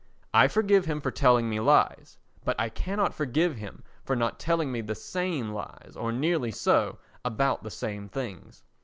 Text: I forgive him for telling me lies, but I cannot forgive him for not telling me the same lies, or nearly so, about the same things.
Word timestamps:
I 0.33 0.47
forgive 0.47 0.85
him 0.85 0.99
for 0.99 1.11
telling 1.11 1.47
me 1.47 1.59
lies, 1.59 2.17
but 2.43 2.55
I 2.59 2.69
cannot 2.69 3.13
forgive 3.13 3.57
him 3.57 3.83
for 4.03 4.15
not 4.15 4.39
telling 4.39 4.71
me 4.71 4.81
the 4.81 4.95
same 4.95 5.51
lies, 5.51 5.93
or 5.95 6.11
nearly 6.11 6.49
so, 6.49 6.97
about 7.23 7.61
the 7.61 7.69
same 7.69 8.09
things. 8.09 8.63